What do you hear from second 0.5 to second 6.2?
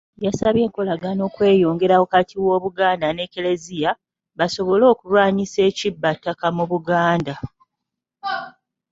enkolagana okweyongera wakati w'Obuganda n'Eklezia, basobole okulwanyisa ekibba